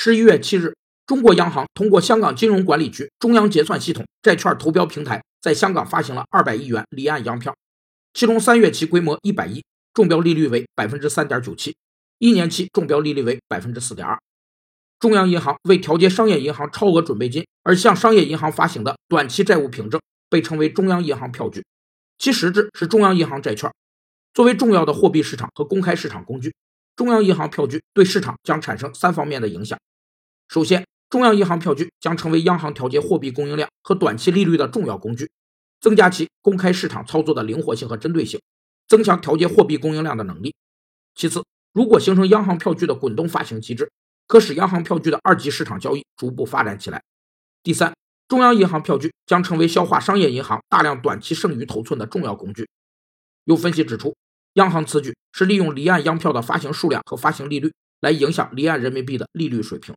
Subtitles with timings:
[0.00, 0.76] 十一月七日，
[1.08, 7.52] 中国央行通过香港金融管理局中央结算系统债券投标平台，在香港发行了二百亿元离岸央票，
[8.14, 9.60] 其中三月期规模一百亿，
[9.92, 11.74] 中标利率为百分之三点九七，
[12.18, 14.16] 一年期中标利率为百分之四点二。
[15.00, 21.64] 中央银行为调节商业银行超额准备金而向商业银行发行的短期债务凭证，被称为中央银行票据，
[22.18, 23.68] 其实质是中央银行债券。
[24.32, 26.54] 作为重要的货币市场和公开市场工具，
[26.94, 29.76] 中央银行票据对市场将产生三方面的影响。
[30.48, 35.30] 首先，中央银行票据将成为央行调节货币供应量和短期利率的重要工具，
[35.80, 38.40] 增加其公开市场操作的灵活性和针对性，
[38.88, 40.54] 增强调节货币供应量的能力。
[41.14, 43.90] 其次，如果形成央行票据的滚动发行机制，
[44.26, 47.02] 可使央行票据的二级市场交易逐步发展起来。
[47.62, 47.94] 第三，
[48.26, 52.68] 中央银行票据将成为消化商业银行大量短期剩余头寸的重要工具。
[53.44, 54.14] 有分析指出。
[54.54, 59.94] 央行此举是利用离岸央票的发行数量和发行利率来影响离岸人民币的利率水平。